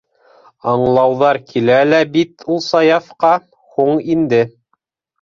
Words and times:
Аңлауҙар 0.71 1.39
килә 1.51 1.77
лә 1.91 2.01
бит 2.17 2.49
ул 2.57 2.65
Саяфҡа- 2.71 3.37
һуң 3.77 4.05
инде. 4.19 4.45